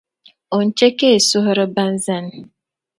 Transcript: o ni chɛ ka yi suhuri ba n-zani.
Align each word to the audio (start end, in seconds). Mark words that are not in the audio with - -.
o 0.55 0.57
ni 0.65 0.71
chɛ 0.77 0.87
ka 0.99 1.07
yi 1.13 1.19
suhuri 1.29 1.65
ba 1.75 1.83
n-zani. 1.93 2.39